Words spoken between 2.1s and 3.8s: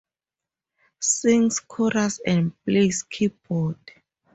and plays keyboard.